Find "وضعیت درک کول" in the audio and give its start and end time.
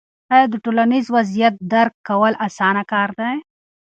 1.15-2.33